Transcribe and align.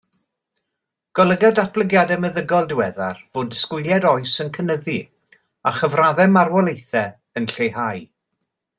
Golyga 1.19 1.51
datblygiadau 1.59 2.21
meddygol 2.23 2.65
diweddar 2.71 3.21
fod 3.37 3.53
disgwyliad 3.53 4.09
oes 4.15 4.35
yn 4.47 4.51
cynyddu, 4.59 4.99
a 5.69 5.75
chyfraddau 5.81 6.37
marwolaethau 6.41 7.17
yn 7.43 7.51
lleihau. 7.57 8.05